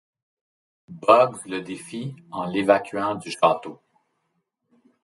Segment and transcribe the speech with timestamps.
[0.89, 3.79] Bugs le défie en l'évacuant du château.